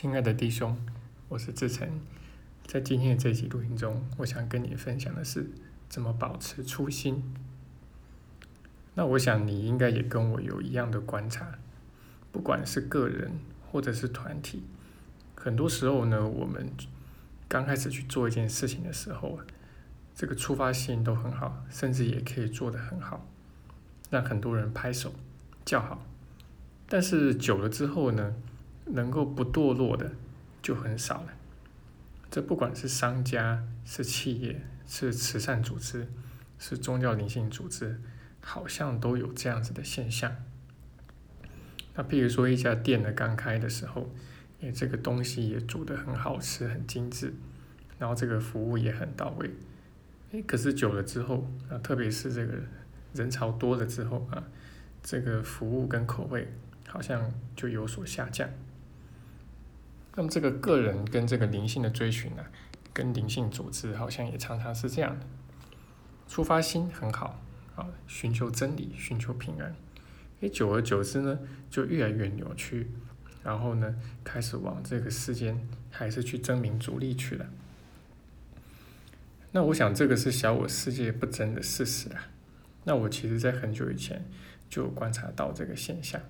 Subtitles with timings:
[0.00, 0.74] 亲爱的弟兄，
[1.28, 1.86] 我是志成，
[2.66, 5.50] 在今天的这集录音中，我想跟你分享的是
[5.90, 7.22] 怎么保持初心。
[8.94, 11.58] 那我想你应该也跟我有一样的观察，
[12.32, 13.40] 不管是个人
[13.70, 14.62] 或者是团体，
[15.36, 16.70] 很多时候呢，我们
[17.46, 19.44] 刚开始去做一件事情的时候啊，
[20.14, 23.28] 这个出发性都很好，甚至也可以做得很好，
[24.08, 25.12] 让很多人拍手
[25.62, 26.02] 叫好。
[26.88, 28.34] 但是久了之后呢？
[28.92, 30.12] 能够不堕落的
[30.62, 31.32] 就很少了。
[32.30, 36.06] 这不管是商家、是企业、是慈善组织、
[36.58, 38.00] 是宗教灵性组织，
[38.40, 40.36] 好像都有这样子的现象。
[41.94, 44.14] 那譬如说一家店呢刚开的时候，
[44.60, 47.34] 诶，这个东西也煮得很好吃、很精致，
[47.98, 49.50] 然后这个服务也很到位。
[50.30, 52.54] 诶，可是久了之后，啊，特别是这个
[53.12, 54.44] 人潮多了之后啊，
[55.02, 56.46] 这个服务跟口味
[56.86, 58.48] 好像就有所下降。
[60.16, 62.44] 那么这个个人跟这个灵性的追寻呢，
[62.92, 65.24] 跟灵性组织好像也常常是这样的，
[66.28, 67.40] 出发心很好
[67.76, 69.74] 啊，寻求真理，寻求平安，
[70.40, 71.38] 诶，久而久之呢，
[71.70, 72.90] 就越来越扭曲，
[73.44, 77.46] 然后呢，开始往这个世间还是去争名逐利去了。
[79.52, 82.28] 那我想这个是小我世界不争的事实啊。
[82.84, 84.24] 那我其实在很久以前
[84.68, 86.20] 就观察到这个现象，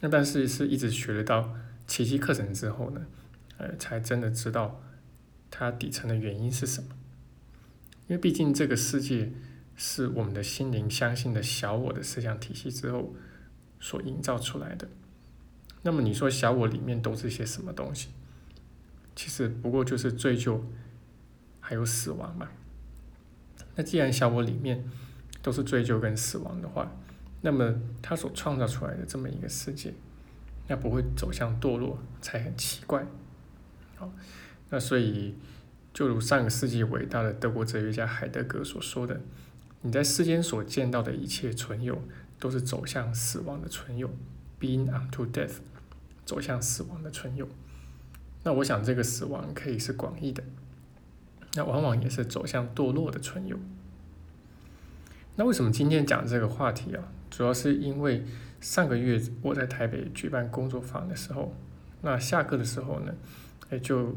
[0.00, 1.54] 那但是是一直学得到。
[1.88, 3.06] 奇迹课程之后呢，
[3.56, 4.80] 呃，才真的知道
[5.50, 6.90] 它底层的原因是什么。
[8.06, 9.32] 因为毕竟这个世界
[9.74, 13.14] 是我们的心灵相信的小我的思想体系之后
[13.80, 14.88] 所营造出来的。
[15.82, 18.08] 那么你说小我里面都是些什么东西？
[19.16, 20.64] 其实不过就是追究
[21.60, 22.48] 还有死亡嘛。
[23.76, 24.84] 那既然小我里面
[25.42, 26.90] 都是追究跟死亡的话，
[27.40, 29.94] 那么它所创造出来的这么一个世界。
[30.70, 33.06] 那不会走向堕落才很奇怪，
[33.96, 34.12] 好，
[34.68, 35.34] 那所以
[35.94, 39.18] 就如上个世纪伟大的德国哲学家海德格所说的，
[39.80, 42.02] 你在世间所见到的一切存有，
[42.38, 44.10] 都是走向死亡的存有
[44.60, 45.56] ，being unto death，
[46.26, 47.48] 走向死亡的存有。
[48.44, 50.44] 那我想这个死亡可以是广义的，
[51.54, 53.58] 那往往也是走向堕落的存有。
[55.36, 57.08] 那为什么今天讲这个话题啊？
[57.30, 58.22] 主要是因为。
[58.60, 61.54] 上个月我在台北举办工作坊的时候，
[62.02, 63.14] 那下课的时候呢，
[63.70, 64.16] 哎，就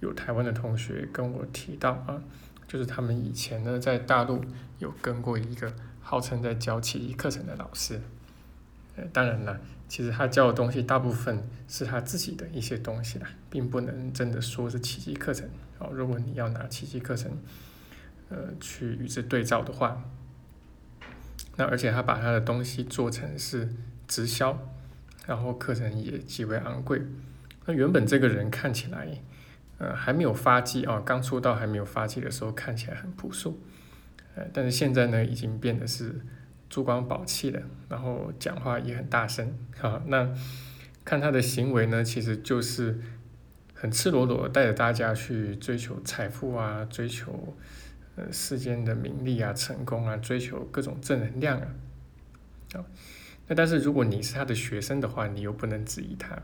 [0.00, 2.22] 有台湾的同学跟我提到啊，
[2.68, 4.44] 就是他们以前呢在大陆
[4.78, 8.00] 有跟过一个号称在教奇迹课程的老师，
[8.96, 9.58] 呃，当然了，
[9.88, 15.48] 其实他教的东西大部分是他自己的一些东西啦，并不能真的说是奇迹课程。
[15.78, 17.32] 哦，如果你要拿奇迹课程，
[18.28, 20.04] 呃，去与之对照的话。
[21.60, 23.68] 那而且他把他的东西做成是
[24.08, 24.58] 直销，
[25.26, 27.02] 然后课程也极为昂贵。
[27.66, 29.06] 那原本这个人看起来，
[29.76, 33.60] 呃，还没有发迹啊，刚出道还没有发迹的时候看起来很朴素，
[34.36, 36.22] 呃，但是现在呢，已经变得是
[36.70, 37.60] 珠光宝气了，
[37.90, 40.34] 然后讲话也很大声，好，那
[41.04, 42.98] 看他的行为呢，其实就是
[43.74, 47.54] 很赤裸裸带着大家去追求财富啊，追求。
[48.32, 51.66] 世间的名利啊，成功啊，追求各种正能量啊，
[52.74, 52.84] 啊，
[53.46, 56.42] 那但是如果你是他的学生的话，你又不能质疑他，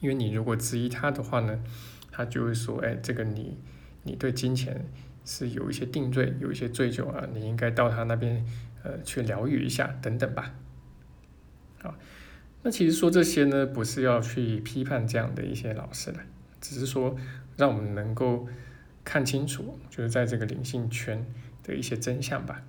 [0.00, 1.62] 因为你如果质疑他的话呢，
[2.10, 3.58] 他就会说，哎，这个你，
[4.02, 4.84] 你对金钱
[5.24, 8.44] 是有一些定罪，有一些罪疚啊，你应该到他那边，
[8.82, 10.54] 呃，去疗愈一下，等等吧，
[11.82, 11.94] 好，
[12.62, 16.20] 那其实说这些呢，不是要去批判这样的一些老师的，
[16.60, 17.16] 只是说
[17.56, 18.46] 让我们能够。
[19.04, 21.26] 看清楚，就是在这个灵性圈
[21.62, 22.62] 的一些真相吧。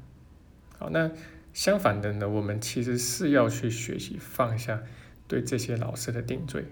[0.78, 1.12] 好，那
[1.54, 4.82] 相反的呢，我们其实是要去学习放下
[5.28, 6.66] 对这些老师的定罪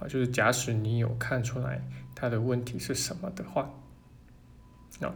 [0.00, 0.08] 啊。
[0.08, 3.72] 就是假使你有看出来他的问题是什么的话，
[5.00, 5.14] 啊，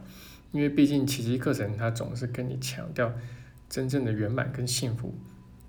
[0.51, 3.13] 因为毕竟奇迹课程它总是跟你强调
[3.69, 5.13] 真正的圆满跟幸福，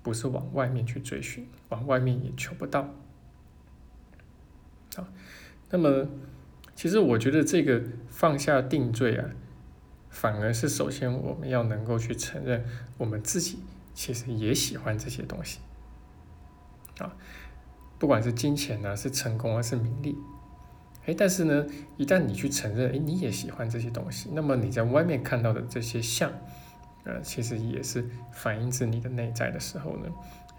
[0.01, 2.89] 不是往外面去追寻，往外面也求不到。
[4.95, 5.05] 好，
[5.69, 6.07] 那么。
[6.75, 9.29] 其实我觉得这个放下定罪啊，
[10.09, 12.65] 反而是首先我们要能够去承认，
[12.97, 13.59] 我们自己
[13.93, 15.59] 其实也喜欢这些东西，
[16.97, 17.15] 啊，
[17.99, 20.17] 不管是金钱呢，是成功还是名利，
[21.05, 21.65] 哎，但是呢，
[21.97, 26.31] 一旦你去承认，哎，你也喜欢这些东西，那么你在外面看到的这些像，
[27.03, 30.09] 呃，其实也是反映自你的内在的时候呢，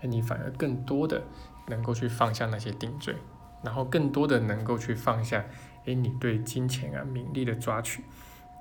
[0.00, 1.22] 哎，你反而更多的
[1.66, 3.16] 能够去放下那些定罪，
[3.64, 5.44] 然后更多的能够去放下。
[5.84, 8.02] 诶，你对金钱啊、名利的抓取，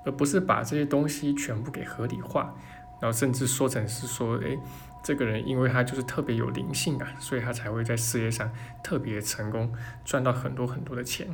[0.04, 2.54] 而不是把这些东西全部给合理化，
[3.00, 4.58] 然后甚至说成是说，诶，
[5.02, 9.72] 这个人因为他就是特别有灵性啊，所以他才会在事业上特别成功，
[10.04, 11.28] 赚到很多很多的钱。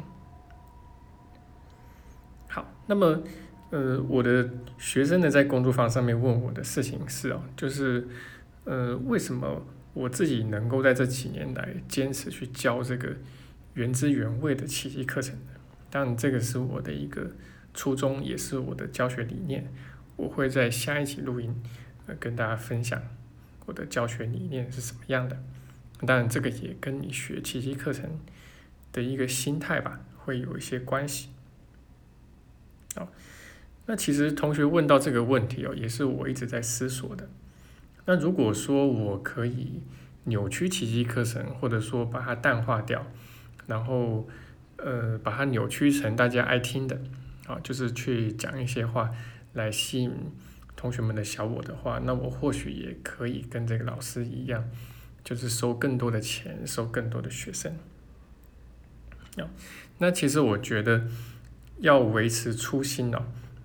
[2.48, 3.22] 好，那么
[3.70, 8.08] 呃，我的学生呢在工作坊上面问我的事情是哦，就是
[8.64, 9.64] 呃，为什么
[9.94, 13.14] 我自己能够在这几年来坚持去教这个
[13.74, 15.52] 原汁原味的奇迹课程呢？
[15.90, 17.32] 当然，这个是我的一个
[17.74, 19.70] 初衷，也是我的教学理念。
[20.16, 21.54] 我会在下一期录音，
[22.06, 23.02] 呃，跟大家分享
[23.66, 25.42] 我的教学理念是什么样的。
[26.06, 28.20] 当然，这个也跟你学奇迹课程
[28.92, 31.30] 的一个心态吧，会有一些关系。
[32.94, 33.10] 好，
[33.86, 37.28] 那其实同学问到这个问题哦，也是我一直在思索的。
[38.06, 39.80] 那如果说我可以
[40.24, 43.06] 扭曲奇迹课程，或者说把它淡化掉，
[43.66, 44.28] 然后
[44.84, 47.00] 呃，把它扭曲成大家爱听的，
[47.46, 49.10] 啊，就是去讲一些话
[49.52, 50.12] 来吸引
[50.76, 54.68] 同学们的小我的话，那我或许也可以跟这个老师一样，
[55.22, 57.76] 就是收更多的钱，收更多的学生。
[59.36, 59.50] 啊，
[59.98, 61.06] 那其实我觉得
[61.78, 63.22] 要维持初心哦，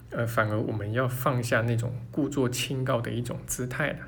[0.10, 4.00] 呃，反而我们要放下那种故作清高的一种姿态了。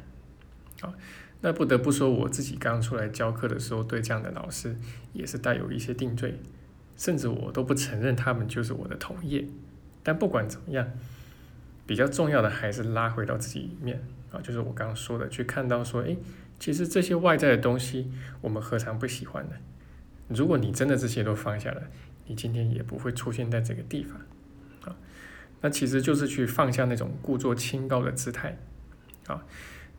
[0.82, 0.94] 啊，
[1.42, 4.76] 那不得不说，我自己刚出来教课的时候，对这样的老师
[5.14, 6.40] 也是带有一些定罪。
[6.98, 9.46] 甚至我都不承认他们就是我的同业，
[10.02, 10.92] 但不管怎么样，
[11.86, 16.18] 比较重要的还是拉回到自己里面啊，就是我刚刚说的，去看到说，诶，
[16.60, 18.12] 其实这些外在的东西，
[18.42, 19.52] 我们何尝不喜欢呢？
[20.30, 21.84] 如果你真的这些都放下了，
[22.26, 24.20] 你今天也不会出现在这个地方
[24.82, 24.98] 啊。
[25.62, 28.58] 那其实就是去放下那种故作清高的姿态
[29.28, 29.46] 啊。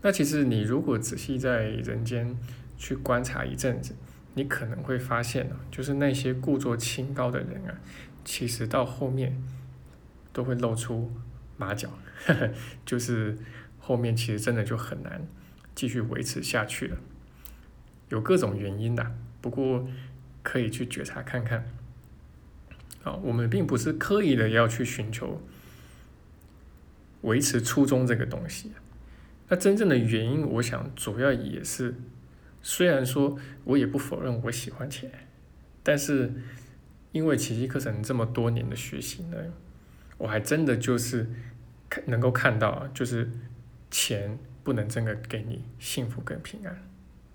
[0.03, 2.37] 那其实你如果仔细在人间
[2.77, 3.95] 去观察一阵子。
[4.35, 7.75] 你可能会发现就是那些故作清高的人啊，
[8.25, 9.43] 其实到后面
[10.33, 11.11] 都会露出
[11.57, 11.91] 马脚，
[12.87, 13.37] 就是
[13.79, 15.27] 后面其实真的就很难
[15.75, 16.97] 继续维持下去了。
[18.11, 19.89] 有各种原因的，不过
[20.43, 21.67] 可以去觉察看看。
[23.03, 25.41] 啊，我们并不是刻意的要去寻求
[27.23, 28.73] 维持初衷这个东西，
[29.49, 31.97] 那真正的原因，我想主要也是。
[32.63, 35.11] 虽然说，我也不否认我喜欢钱，
[35.83, 36.33] 但是
[37.13, 39.37] 因为奇迹课程这么多年的学习呢，
[40.19, 41.27] 我还真的就是
[41.89, 43.31] 看能够看到，就是
[43.91, 46.83] 钱不能真的给你幸福跟平安。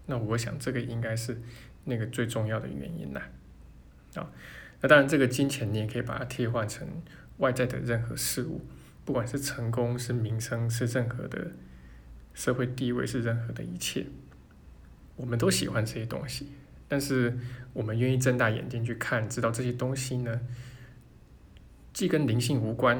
[0.05, 1.41] 那我想这个应该是
[1.85, 3.29] 那个最重要的原因啦。
[4.15, 4.29] 啊，
[4.81, 6.87] 那当然这个金钱你也可以把它替换成
[7.37, 8.61] 外在的任何事物，
[9.05, 11.53] 不管是成功、是名声、是任何的
[12.33, 14.05] 社会地位、是任何的一切。
[15.15, 16.47] 我们都喜欢这些东西，
[16.87, 17.37] 但是
[17.71, 20.41] 我们愿意睁大眼睛去看，知道这些东西呢，
[21.93, 22.97] 既跟灵性无关，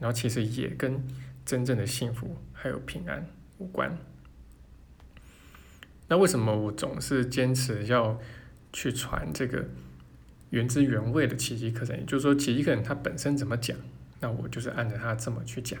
[0.00, 1.06] 然后其实也跟
[1.46, 3.24] 真正的幸福还有平安
[3.58, 3.96] 无关。
[6.08, 8.20] 那为什么我总是坚持要
[8.72, 9.64] 去传这个
[10.50, 11.96] 原汁原味的奇迹课程？
[11.96, 13.76] 也就是说，奇迹课程它本身怎么讲，
[14.18, 15.80] 那我就是按照它这么去讲。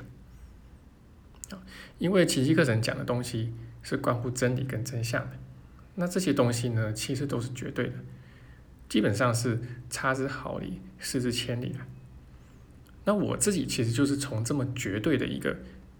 [1.98, 3.52] 因为奇迹课程讲的东西。
[3.82, 5.38] 是关乎真理跟真相的，
[5.94, 7.94] 那这些东西呢，其实都是绝对的，
[8.88, 11.78] 基本上是差之毫厘，失之千里的。
[13.04, 15.56] 那我自己其实就是从这么绝对的一个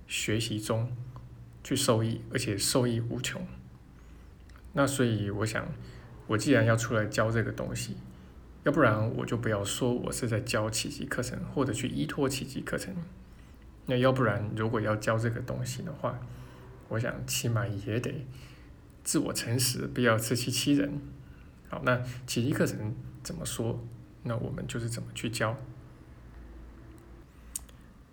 [0.06, 0.94] 学习中
[1.64, 3.44] 去受益，而且受益无穷。
[4.74, 5.66] 那所以我想，
[6.26, 7.96] 我既然要出来教这个东西，
[8.64, 12.94] 要不然我就不要说我是在教奇迹课程，或者去依托奇迹课程。
[13.86, 16.20] 那要不然，如果要教这个东西的话，
[16.90, 18.26] 我想起码也得
[19.02, 21.00] 自我诚实，不要自欺欺人。
[21.68, 23.82] 好，那奇迹课程怎么说？
[24.24, 25.56] 那我们就是怎么去教。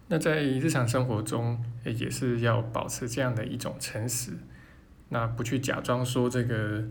[0.07, 4.31] 那在日常生活中，也是要保持这样的一种诚实。
[5.09, 6.87] 那不去假装说这个，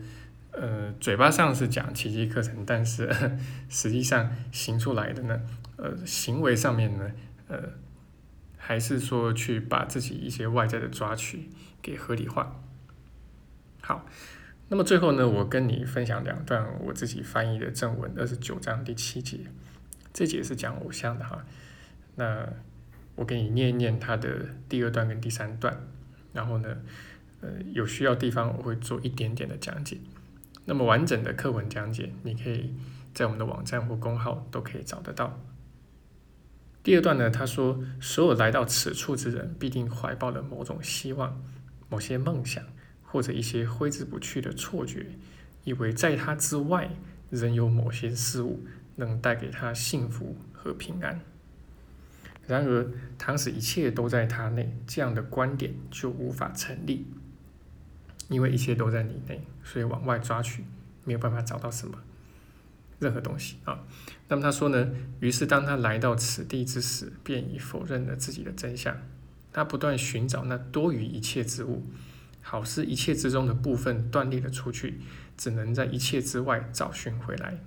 [0.51, 3.09] 呃，嘴巴上是讲奇迹课程，但是
[3.69, 5.41] 实际上行出来的呢，
[5.77, 7.11] 呃，行为上面呢，
[7.47, 7.57] 呃，
[8.67, 11.49] 还是说去把自己一些外在的抓取。
[11.79, 12.59] 给合理化。
[13.81, 14.05] 好，
[14.67, 19.39] 那么最后呢，我跟你分享两段我自己翻译的正文，二十九章第七节，
[20.11, 21.45] 这节是讲偶像的哈。
[22.15, 22.45] 那
[23.15, 25.79] 我给你念一念它的第二段跟第三段，
[26.33, 26.75] 然后呢，
[27.39, 29.97] 呃，有需要地方我会做一点点的讲解。
[30.65, 32.73] 那么完整的课文讲解，你可以
[33.13, 35.39] 在我们的网站或公号都可以找得到。
[36.87, 41.43] 第二段呢，他说，所有来到此处之人，必定怀抱了某种希望。
[41.89, 42.63] 某些梦想，
[43.03, 45.05] 或者一些挥之不去的错觉，
[45.65, 46.89] 以为在他之外，
[47.29, 48.63] 仍有某些事物
[48.95, 51.19] 能带给他幸福和平安。
[52.47, 57.05] 然而，倘使一切都在他内，这样的观点就无法成立。
[58.29, 60.63] 因为一切都在你内，所以往外抓取
[61.03, 62.01] 没有办法找到什么
[62.99, 63.83] 任何东西啊。
[64.27, 64.89] 那么他说呢，
[65.19, 68.95] 于是当他来到此地之时，便已否认了自己的真相。
[69.53, 71.83] 他不断寻找那多余一切之物，
[72.41, 75.01] 好似一切之中的部分断裂了出去，
[75.35, 77.59] 只能在一切之外找寻回来。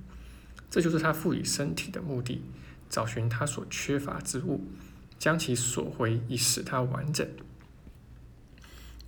[0.71, 2.43] 这就是他赋予身体的目的，
[2.89, 4.65] 找寻他所缺乏之物，
[5.19, 7.27] 将其索回，以使它完整。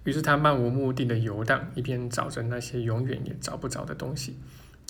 [0.05, 4.37] 于是他漫无目的的游荡，一边找着那些永远也找不着的东西，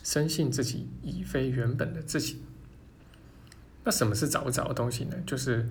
[0.02, 2.42] 深信自己已非原本的自己。
[3.84, 5.16] 那什么是找不着的东西呢？
[5.26, 5.68] 就是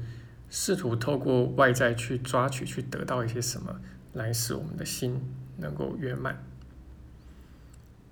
[0.49, 3.79] 试图透过外在去抓取、去得到一些什么，
[4.13, 5.21] 来使我们的心
[5.57, 6.43] 能够圆满。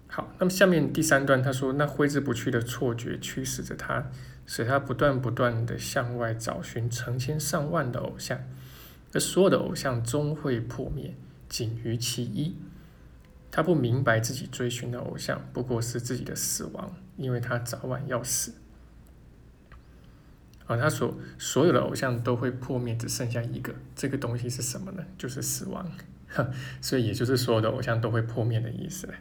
[0.08, 4.10] 好，那么下面第三段他说，那挥之不去的错觉驱使着他，
[4.46, 8.40] 使他不断不断的向外找寻成千上万的偶像。
[9.14, 11.16] 而所有的偶像终会破灭，
[11.48, 12.56] 仅于其一。
[13.52, 18.54] 他不明白自己追寻的偶像不过是自己的死亡，因为他早晚要死。
[20.68, 25.04] 啊，他所所有的偶像都会破灭，只剩下一个，这个东西是什么呢？
[25.18, 25.92] 就是死亡。
[26.80, 29.12] 所以也就是所有的偶像都会破灭的意思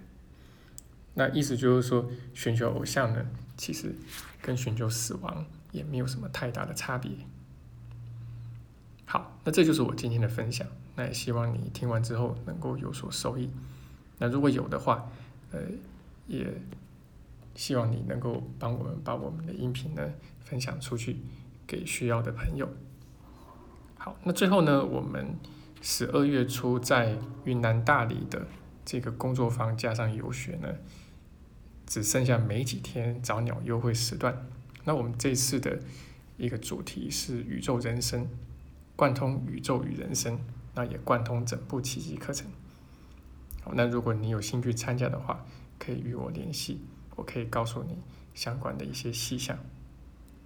[1.14, 3.94] 那意思就是说，寻求偶像呢，其实
[4.42, 7.10] 跟寻求死亡也没有什么太大的差别。
[9.06, 10.68] 好，那这就是我今天的分享。
[10.96, 13.48] 那也希望你听完之后能够有所收益。
[14.18, 15.10] 那如果有的话，
[15.52, 15.60] 呃，
[16.26, 16.46] 也
[17.54, 21.16] 希望你能够帮我们把我们的音频呢分享出去
[21.66, 22.68] 给需要的朋友。
[23.96, 25.36] 好，那最后呢，我们
[25.80, 28.46] 十二月初在云南大理的
[28.84, 30.68] 这个工作坊加上游学呢，
[31.86, 34.46] 只剩下没几天早鸟优惠时段。
[34.84, 35.78] 那我们这次的
[36.36, 38.26] 一个主题是宇宙人生。
[38.96, 40.40] 贯通宇宙与人生，
[40.74, 42.48] 那也贯通整部奇迹课程。
[43.74, 45.44] 那如果你有兴趣参加的话，
[45.78, 46.80] 可以与我联系，
[47.16, 47.98] 我可以告诉你
[48.34, 49.58] 相关的一些细项。